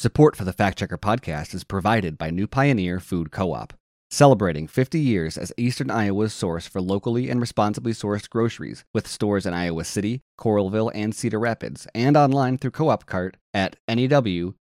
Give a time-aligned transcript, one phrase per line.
[0.00, 3.74] Support for the Fact Checker podcast is provided by New Pioneer Food Co op.
[4.10, 9.44] Celebrating 50 years as Eastern Iowa's source for locally and responsibly sourced groceries, with stores
[9.44, 14.54] in Iowa City, Coralville, and Cedar Rapids, and online through Co op Cart at newpi.coop.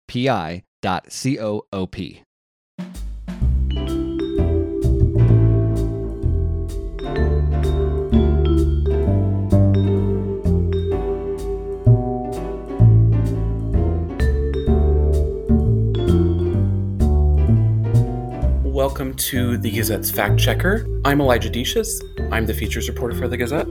[18.97, 20.87] Welcome to the Gazette's Fact Checker.
[21.05, 22.01] I'm Elijah Decious.
[22.33, 23.67] I'm the features reporter for the Gazette.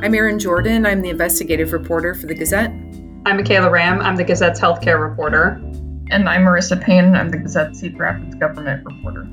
[0.00, 0.86] I'm Erin Jordan.
[0.86, 2.70] I'm the investigative reporter for the Gazette.
[3.26, 4.00] I'm Michaela Ramm.
[4.00, 5.60] I'm the Gazette's healthcare reporter.
[6.10, 7.14] And I'm Marissa Payne.
[7.14, 9.28] I'm the Gazette's Cedar Rapids government reporter.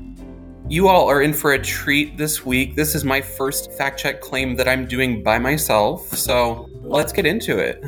[0.68, 2.76] You all are in for a treat this week.
[2.76, 7.24] This is my first fact check claim that I'm doing by myself, so let's get
[7.24, 7.82] into it.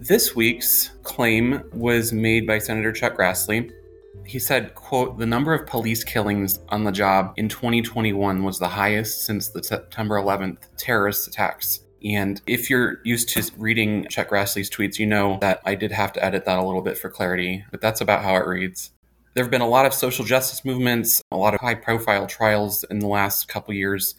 [0.00, 3.70] This week's claim was made by Senator Chuck Grassley.
[4.24, 8.68] He said, quote, the number of police killings on the job in 2021 was the
[8.68, 11.80] highest since the September 11th terrorist attacks.
[12.04, 16.12] And if you're used to reading Chuck Grassley's tweets, you know that I did have
[16.14, 18.92] to edit that a little bit for clarity, but that's about how it reads.
[19.34, 22.84] There have been a lot of social justice movements, a lot of high profile trials
[22.84, 24.14] in the last couple years,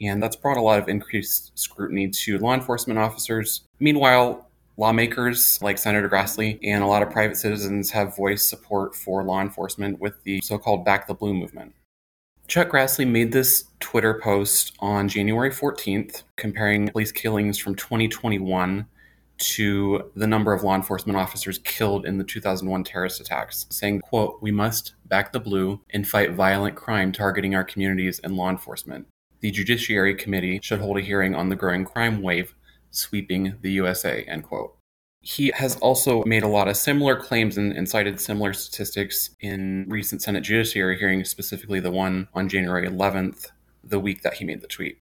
[0.00, 3.62] and that's brought a lot of increased scrutiny to law enforcement officers.
[3.78, 9.22] Meanwhile, lawmakers like Senator Grassley and a lot of private citizens have voiced support for
[9.22, 11.74] law enforcement with the so called Back the Blue movement.
[12.46, 18.86] Chuck Grassley made this Twitter post on January 14th comparing police killings from 2021
[19.36, 24.38] to the number of law enforcement officers killed in the 2001 terrorist attacks, saying, quote,
[24.40, 29.08] "We must back the blue and fight violent crime targeting our communities and law enforcement.
[29.40, 32.54] The Judiciary Committee should hold a hearing on the growing crime wave
[32.94, 34.76] sweeping the USA, end quote.
[35.20, 39.86] He has also made a lot of similar claims and, and, cited similar statistics in
[39.88, 43.46] recent Senate Judiciary hearings, specifically the one on January 11th,
[43.82, 44.98] the week that he made the tweet.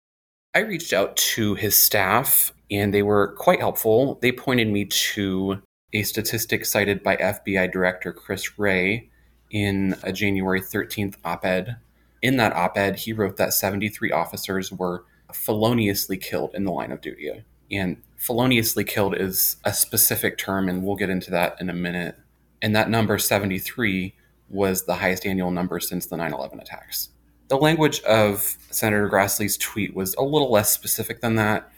[0.55, 4.19] I reached out to his staff and they were quite helpful.
[4.21, 5.63] They pointed me to
[5.93, 9.11] a statistic cited by FBI Director Chris Wray
[9.51, 11.77] in a January 13th op ed.
[12.23, 16.93] In that op ed, he wrote that 73 officers were feloniously killed in the line
[16.93, 17.45] of duty.
[17.71, 22.17] And feloniously killed is a specific term, and we'll get into that in a minute.
[22.63, 24.15] And that number 73
[24.49, 27.11] was the highest annual number since the 9 11 attacks.
[27.49, 31.71] The language of Senator Grassley's tweet was a little less specific than that,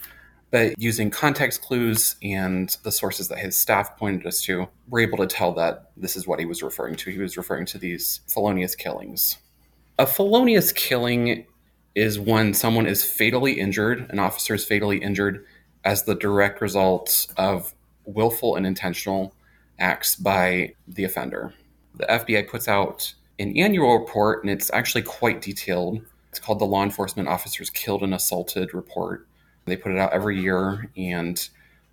[0.50, 5.18] but using context clues and the sources that his staff pointed us to, we're able
[5.18, 7.10] to tell that this is what he was referring to.
[7.10, 9.38] He was referring to these felonious killings.
[9.98, 11.46] A felonious killing
[11.94, 15.46] is when someone is fatally injured, an officer is fatally injured
[15.84, 19.34] as the direct result of willful and intentional
[19.78, 21.52] acts by the offender.
[21.94, 26.02] The FBI puts out an annual report, and it's actually quite detailed.
[26.30, 29.26] It's called the Law Enforcement Officers Killed and Assaulted Report.
[29.64, 31.48] They put it out every year, and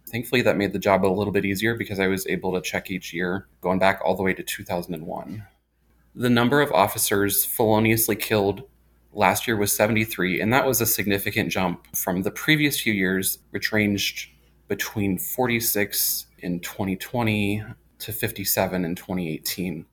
[0.08, 2.90] thankfully that made the job a little bit easier because I was able to check
[2.90, 5.44] each year, going back all the way to 2001.
[6.16, 8.64] The number of officers feloniously killed
[9.14, 13.40] last year was 73, and that was a significant jump from the previous few years,
[13.52, 14.30] which ranged
[14.68, 17.64] between 46 in 2020
[18.00, 19.86] to 57 in 2018.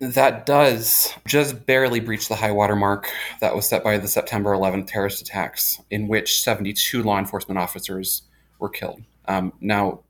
[0.00, 3.08] That does just barely breach the high water mark
[3.40, 8.22] that was set by the September 11th terrorist attacks, in which 72 law enforcement officers
[8.60, 9.02] were killed.
[9.26, 10.00] Um, now,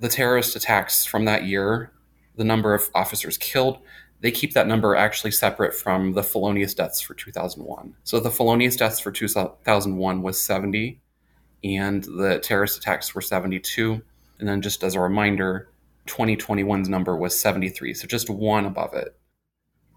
[0.00, 1.92] the terrorist attacks from that year,
[2.36, 3.78] the number of officers killed,
[4.20, 7.94] they keep that number actually separate from the felonious deaths for 2001.
[8.04, 11.00] So the felonious deaths for 2001 was 70,
[11.62, 14.02] and the terrorist attacks were 72.
[14.38, 15.68] And then, just as a reminder,
[16.06, 19.16] 2021's number was 73, so just one above it.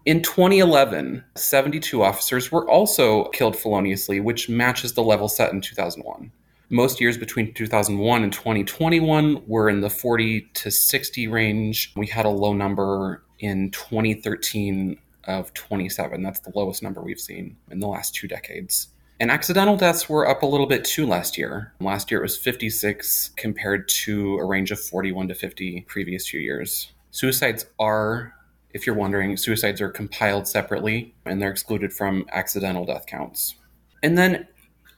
[0.04, 6.32] In 2011, 72 officers were also killed feloniously, which matches the level set in 2001.
[6.70, 11.92] Most years between 2001 and 2021 were in the 40 to 60 range.
[11.94, 16.22] We had a low number in 2013 of 27.
[16.22, 18.88] That's the lowest number we've seen in the last two decades.
[19.20, 21.74] And accidental deaths were up a little bit too last year.
[21.80, 26.40] Last year it was 56 compared to a range of 41 to 50 previous few
[26.40, 26.92] years.
[27.10, 28.32] Suicides are,
[28.70, 33.56] if you're wondering, suicides are compiled separately and they're excluded from accidental death counts.
[34.02, 34.46] And then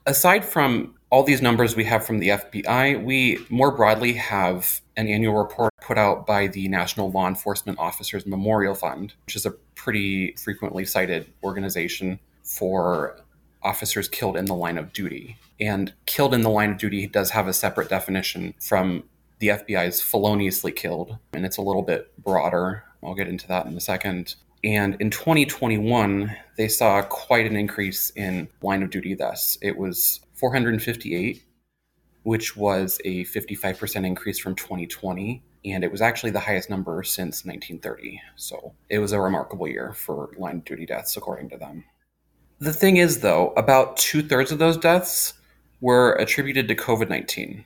[0.06, 5.06] aside from all these numbers we have from the FBI, we more broadly have an
[5.06, 9.52] annual report put out by the National Law Enforcement Officers Memorial Fund, which is a
[9.76, 13.16] pretty frequently cited organization for
[13.62, 15.37] officers killed in the line of duty.
[15.61, 19.05] And killed in the line of duty does have a separate definition from
[19.38, 22.82] the FBI's feloniously killed, and it's a little bit broader.
[23.05, 24.34] I'll get into that in a second.
[24.64, 29.58] And in 2021, they saw quite an increase in line of duty deaths.
[29.62, 31.45] It was 458,
[32.23, 35.43] which was a 55% increase from 2020.
[35.67, 38.21] And it was actually the highest number since 1930.
[38.37, 41.85] So it was a remarkable year for line of duty deaths, according to them.
[42.59, 45.35] The thing is, though, about two thirds of those deaths
[45.81, 47.65] were attributed to COVID 19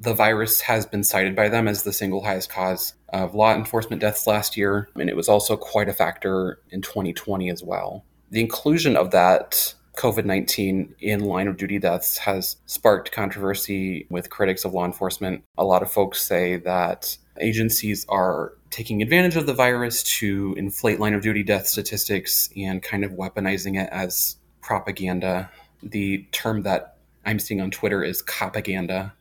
[0.00, 4.00] the virus has been cited by them as the single highest cause of law enforcement
[4.00, 8.04] deaths last year, and it was also quite a factor in 2020 as well.
[8.30, 14.30] The inclusion of that COVID 19 in line of duty deaths has sparked controversy with
[14.30, 15.44] critics of law enforcement.
[15.58, 21.00] A lot of folks say that agencies are taking advantage of the virus to inflate
[21.00, 25.50] line of duty death statistics and kind of weaponizing it as propaganda.
[25.82, 29.12] The term that I'm seeing on Twitter is propaganda,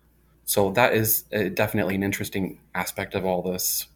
[0.46, 3.88] so that is uh, definitely an interesting aspect of all this.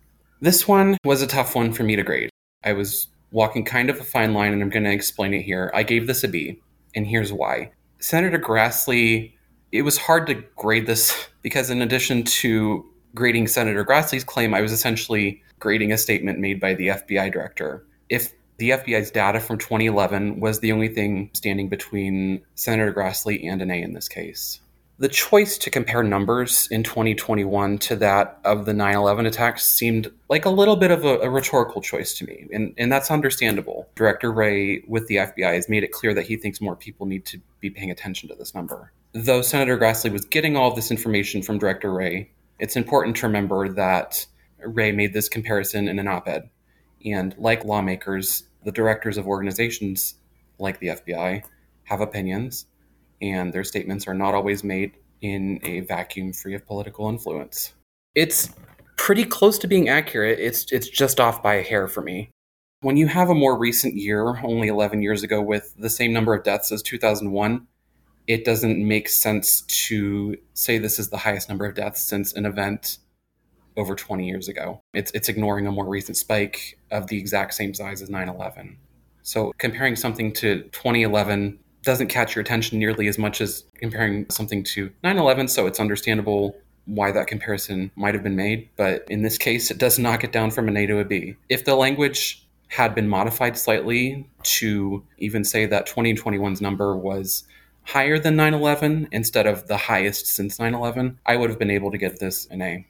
[0.42, 2.30] This one was a tough one for me to grade.
[2.62, 5.72] I was walking kind of a fine line, and I'm going to explain it here.
[5.74, 6.60] I gave this a B,
[6.96, 7.72] and here's why.
[8.00, 9.34] Senator Grassley,
[9.72, 12.86] it was hard to grade this because, in addition to
[13.16, 17.86] grading Senator Grassley's claim, I was essentially grading a statement made by the FBI director.
[18.10, 23.62] If the FBI's data from 2011 was the only thing standing between Senator Grassley and
[23.62, 24.60] an A in this case.
[25.00, 30.12] The choice to compare numbers in 2021 to that of the 9 11 attacks seemed
[30.30, 33.90] like a little bit of a, a, rhetorical choice to me, and, and that's understandable.
[33.96, 37.26] Director Wray with the FBI, has made it clear that he thinks more people need
[37.26, 38.92] to be paying attention to this number.
[39.14, 42.30] Though Senator Grassley was getting all of this information from Director Wray,
[42.60, 44.28] it's important to remember that
[44.60, 46.50] Wray made this comparison in an op ed.
[47.04, 50.16] And like lawmakers, the directors of organizations
[50.60, 51.44] like the FBI
[51.86, 52.68] have opinions
[53.24, 54.92] and their statements are not always made
[55.22, 57.74] in a vacuum free of political influence.
[58.14, 58.50] It's
[58.98, 60.40] pretty close to being accurate.
[60.40, 62.30] It's it's just off by a hair for me.
[62.82, 66.34] When you have a more recent year, only 11 years ago with the same number
[66.34, 67.66] of deaths as 2001,
[68.28, 72.46] it doesn't make sense to say this is the highest number of deaths since an
[72.46, 72.98] event
[73.78, 74.82] over 20 years ago.
[74.94, 78.76] It's it's ignoring a more recent spike of the exact same size as 9/11.
[79.22, 84.64] So comparing something to 2011 doesn't catch your attention nearly as much as comparing something
[84.64, 85.48] to 9 11.
[85.48, 88.70] So it's understandable why that comparison might have been made.
[88.76, 91.36] But in this case, it does knock it down from an A to a B.
[91.50, 97.44] If the language had been modified slightly to even say that 2021's number was
[97.84, 101.72] higher than 9 11 instead of the highest since 9 11, I would have been
[101.72, 102.88] able to get this an A.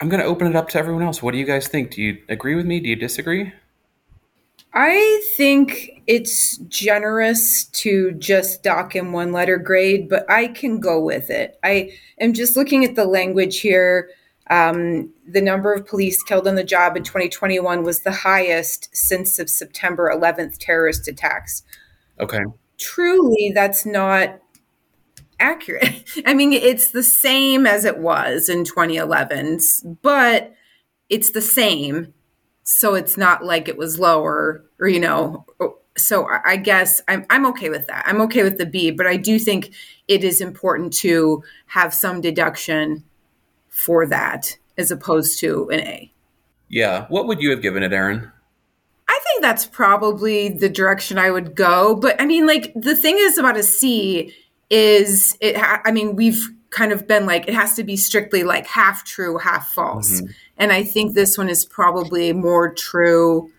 [0.00, 1.22] I'm going to open it up to everyone else.
[1.22, 1.92] What do you guys think?
[1.92, 2.80] Do you agree with me?
[2.80, 3.52] Do you disagree?
[4.74, 11.00] I think it's generous to just dock him one letter grade, but I can go
[11.00, 11.58] with it.
[11.62, 14.10] I am just looking at the language here.
[14.50, 19.36] Um, the number of police killed on the job in 2021 was the highest since
[19.36, 21.62] the September 11th terrorist attacks.
[22.18, 22.42] Okay.
[22.76, 24.40] Truly, that's not
[25.38, 26.02] accurate.
[26.26, 29.60] I mean, it's the same as it was in 2011,
[30.02, 30.52] but
[31.08, 32.12] it's the same
[32.64, 35.44] so it's not like it was lower or you know
[35.96, 38.04] so i guess i'm i'm okay with that.
[38.06, 39.72] I'm okay with the b but i do think
[40.08, 43.04] it is important to have some deduction
[43.68, 46.12] for that as opposed to an a.
[46.68, 47.06] Yeah.
[47.08, 48.30] What would you have given it Erin
[49.06, 53.16] i think that's probably the direction i would go but i mean like the thing
[53.18, 54.34] is about a c
[54.70, 58.42] is it ha- i mean we've kind of been like it has to be strictly
[58.42, 60.20] like half true half false.
[60.20, 60.32] Mm-hmm.
[60.56, 63.50] And I think this one is probably more true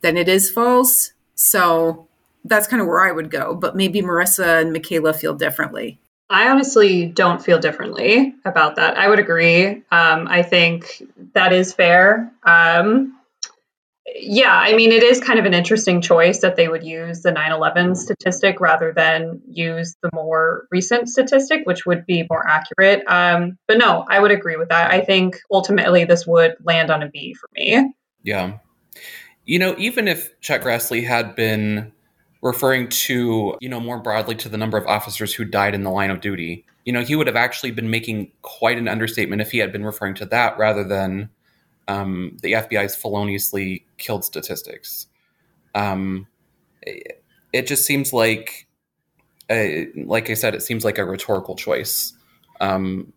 [0.00, 1.12] than it is false.
[1.34, 2.08] So
[2.44, 3.54] that's kind of where I would go.
[3.54, 5.98] But maybe Marissa and Michaela feel differently.
[6.30, 8.98] I honestly don't feel differently about that.
[8.98, 9.66] I would agree.
[9.90, 11.02] Um, I think
[11.32, 12.30] that is fair.
[12.42, 13.17] Um,
[14.16, 17.32] yeah, I mean, it is kind of an interesting choice that they would use the
[17.32, 23.02] 9 11 statistic rather than use the more recent statistic, which would be more accurate.
[23.06, 24.90] Um, but no, I would agree with that.
[24.90, 27.92] I think ultimately this would land on a B for me.
[28.22, 28.58] Yeah.
[29.44, 31.92] You know, even if Chuck Grassley had been
[32.42, 35.90] referring to, you know, more broadly to the number of officers who died in the
[35.90, 39.50] line of duty, you know, he would have actually been making quite an understatement if
[39.50, 41.30] he had been referring to that rather than
[41.88, 45.06] um, the FBI's feloniously killed statistics.
[45.74, 46.26] Um,
[46.82, 48.68] it, it, just seems like,
[49.50, 52.12] a, like I said, it seems like a rhetorical choice
[52.60, 53.12] um,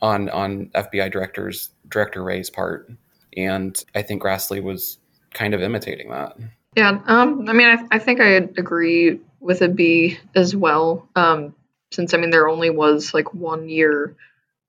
[0.00, 2.90] on on FBI directors director Wray's part,
[3.36, 4.98] and I think Grassley was
[5.32, 6.36] kind of imitating that.
[6.76, 11.08] Yeah, um, I mean, I, I think I agree with a B as well.
[11.16, 11.54] Um,
[11.90, 14.14] since I mean, there only was like one year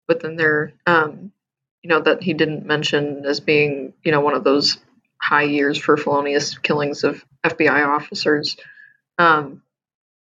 [0.08, 1.32] within their um,
[1.84, 4.78] you know, that he didn't mention as being, you know, one of those
[5.22, 8.58] high years for felonious killings of FBI officers.
[9.18, 9.62] Um,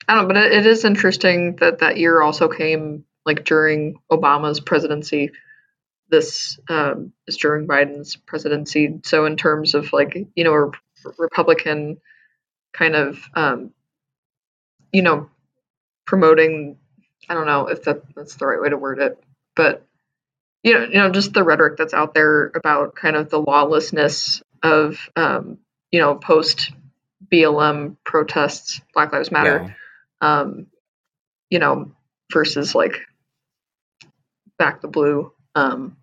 [0.08, 4.00] I don't know, but it, it is interesting that that year also came like during
[4.12, 5.32] Obama's presidency.
[6.10, 9.00] This um, is during Biden's presidency.
[9.04, 10.72] So in terms of like you know a
[11.18, 12.02] Republican
[12.74, 13.72] kind of um,
[14.92, 15.30] you know
[16.06, 16.78] promoting,
[17.30, 19.24] I don't know if that, that's the right way to word it,
[19.56, 19.86] but
[20.64, 24.42] you know you know just the rhetoric that's out there about kind of the lawlessness
[24.64, 25.60] of um,
[25.92, 26.72] you know post
[27.32, 29.76] BLM protests, Black Lives Matter,
[30.22, 30.40] yeah.
[30.42, 30.68] um,
[31.50, 31.92] you know,
[32.32, 33.00] versus like
[34.58, 35.32] back the blue.
[35.56, 35.98] Um,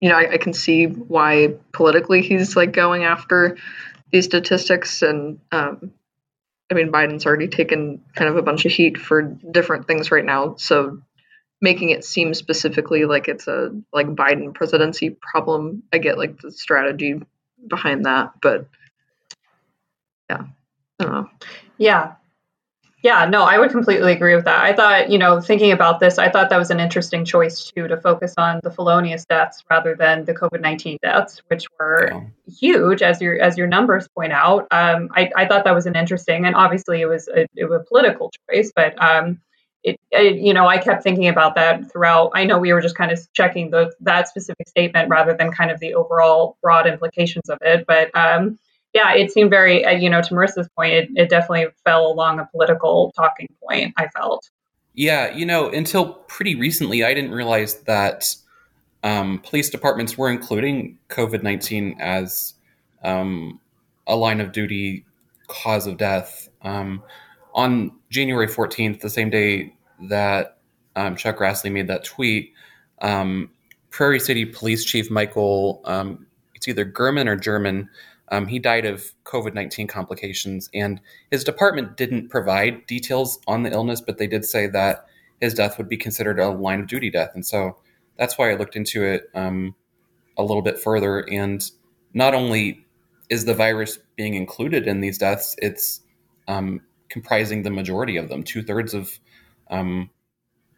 [0.00, 3.56] you know, I, I, can see why politically he's like going after
[4.10, 5.92] these statistics, and um,
[6.70, 10.24] I mean, Biden's already taken kind of a bunch of heat for different things right
[10.24, 11.02] now, so
[11.62, 16.50] making it seem specifically like it's a like Biden presidency problem, I get like the
[16.50, 17.22] strategy
[17.66, 18.66] behind that, but
[20.28, 20.42] yeah,
[21.00, 21.30] I don't know.
[21.78, 22.14] Yeah.
[23.04, 24.62] Yeah, no, I would completely agree with that.
[24.62, 27.88] I thought, you know, thinking about this, I thought that was an interesting choice too
[27.88, 32.20] to focus on the felonious deaths rather than the COVID nineteen deaths, which were yeah.
[32.46, 34.68] huge, as your as your numbers point out.
[34.70, 37.80] Um, I, I thought that was an interesting, and obviously it was a, it was
[37.80, 39.40] a political choice, but um,
[39.84, 42.32] it, it, you know, I kept thinking about that throughout.
[42.34, 45.70] I know we were just kind of checking the that specific statement rather than kind
[45.70, 48.14] of the overall broad implications of it, but.
[48.16, 48.58] Um,
[48.94, 52.40] yeah, it seemed very, uh, you know, to Marissa's point, it, it definitely fell along
[52.40, 54.50] a political talking point, I felt.
[54.94, 58.34] Yeah, you know, until pretty recently, I didn't realize that
[59.02, 62.54] um, police departments were including COVID 19 as
[63.02, 63.58] um,
[64.06, 65.06] a line of duty
[65.48, 66.48] cause of death.
[66.60, 67.02] Um,
[67.54, 69.74] on January 14th, the same day
[70.08, 70.58] that
[70.96, 72.52] um, Chuck Grassley made that tweet,
[73.00, 73.50] um,
[73.90, 77.88] Prairie City Police Chief Michael, um, it's either German or German,
[78.32, 83.70] um, he died of COVID 19 complications, and his department didn't provide details on the
[83.70, 85.06] illness, but they did say that
[85.42, 87.32] his death would be considered a line of duty death.
[87.34, 87.76] And so
[88.16, 89.74] that's why I looked into it um,
[90.38, 91.28] a little bit further.
[91.30, 91.68] And
[92.14, 92.86] not only
[93.28, 96.00] is the virus being included in these deaths, it's
[96.48, 96.80] um,
[97.12, 99.20] comprising the majority of them, two thirds of
[99.70, 100.10] um,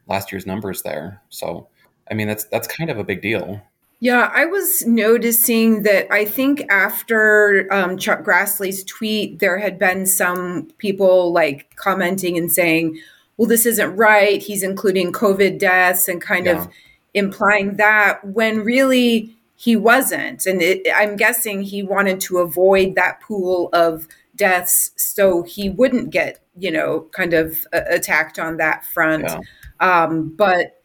[0.08, 1.22] last year's numbers there.
[1.30, 1.68] So,
[2.10, 3.62] I mean, that's that's kind of a big deal.
[4.00, 10.06] Yeah, I was noticing that I think after um, Chuck Grassley's tweet, there had been
[10.06, 12.98] some people like commenting and saying,
[13.36, 14.42] well, this isn't right.
[14.42, 16.62] He's including COVID deaths and kind yeah.
[16.62, 16.68] of
[17.14, 20.44] implying that when really he wasn't.
[20.44, 26.10] And it, I'm guessing he wanted to avoid that pool of deaths so he wouldn't
[26.10, 29.24] get, you know, kind of uh, attacked on that front.
[29.24, 29.38] Yeah.
[29.80, 30.80] Um, but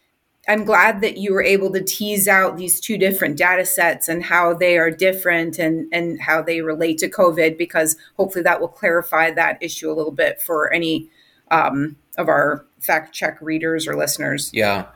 [0.47, 4.23] I'm glad that you were able to tease out these two different data sets and
[4.23, 8.67] how they are different and, and how they relate to COVID, because hopefully that will
[8.67, 11.09] clarify that issue a little bit for any
[11.51, 14.49] um, of our fact check readers or listeners.
[14.53, 14.87] Yeah.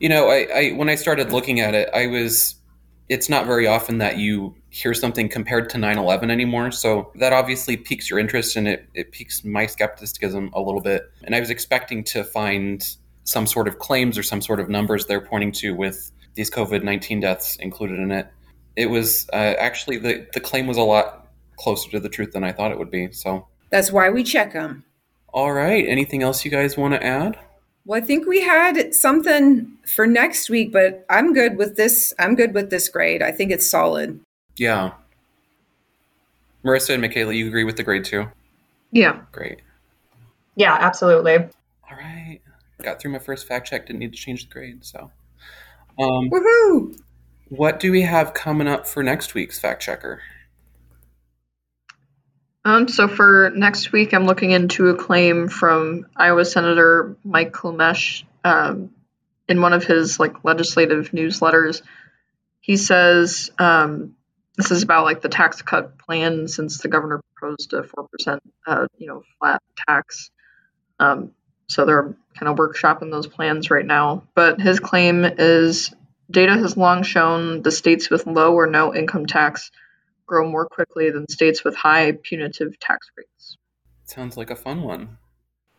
[0.00, 2.54] You know, I, I when I started looking at it, I was
[3.12, 7.76] it's not very often that you hear something compared to 9-11 anymore so that obviously
[7.76, 11.50] piques your interest and it, it piques my skepticism a little bit and i was
[11.50, 15.74] expecting to find some sort of claims or some sort of numbers they're pointing to
[15.74, 18.28] with these COVID 19 deaths included in it.
[18.76, 22.42] It was uh, actually the, the claim was a lot closer to the truth than
[22.42, 23.12] I thought it would be.
[23.12, 24.84] So that's why we check them.
[25.28, 25.84] All right.
[25.86, 27.38] Anything else you guys want to add?
[27.84, 32.14] Well, I think we had something for next week, but I'm good with this.
[32.18, 33.22] I'm good with this grade.
[33.22, 34.20] I think it's solid.
[34.56, 34.92] Yeah.
[36.64, 38.28] Marissa and Michaela, you agree with the grade too?
[38.92, 39.22] Yeah.
[39.32, 39.60] Great.
[40.54, 41.36] Yeah, absolutely.
[41.36, 42.40] All right
[42.82, 44.84] got through my first fact check, didn't need to change the grade.
[44.84, 45.10] So,
[45.98, 46.98] um, woohoo!
[47.48, 50.20] What do we have coming up for next week's fact checker?
[52.64, 58.24] Um, so for next week, I'm looking into a claim from Iowa Senator Mike Klimesh.
[58.44, 58.90] Um,
[59.48, 61.82] in one of his like legislative newsletters,
[62.60, 64.14] he says um,
[64.56, 68.42] this is about like the tax cut plan since the governor proposed a four percent,
[68.66, 70.30] uh, you know, flat tax.
[71.00, 71.32] Um,
[71.68, 74.24] so they're kind of workshopping those plans right now.
[74.34, 75.92] But his claim is
[76.30, 79.70] data has long shown the states with low or no income tax
[80.26, 83.56] grow more quickly than states with high punitive tax rates.
[84.04, 85.18] Sounds like a fun one.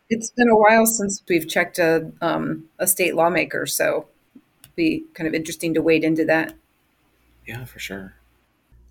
[0.10, 4.08] It's been a while since we've checked a, um, a state lawmaker, so
[4.62, 6.54] it'd be kind of interesting to wade into that.
[7.48, 8.16] Yeah, for sure.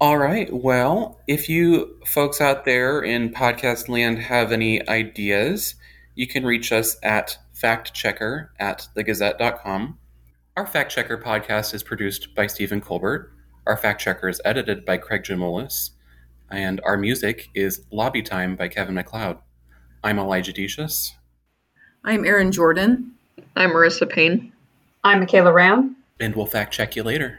[0.00, 0.52] All right.
[0.52, 5.76] Well, if you folks out there in podcast land have any ideas,
[6.16, 9.99] you can reach us at factchecker at thegazette.com.
[10.56, 13.32] Our Fact Checker podcast is produced by Stephen Colbert.
[13.64, 15.90] Our fact checker is edited by Craig Jamolis,
[16.50, 19.38] and our music is Lobby Time by Kevin MacLeod.
[20.02, 21.12] I'm Elijah Decious.
[22.04, 23.12] I'm Erin Jordan.
[23.54, 24.52] I'm Marissa Payne.
[25.04, 25.95] I'm Michaela Ramm.
[26.19, 27.38] And we'll fact check you later.